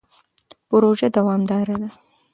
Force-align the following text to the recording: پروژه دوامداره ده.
پروژه 0.69 1.07
دوامداره 1.15 1.75
ده. 1.81 1.89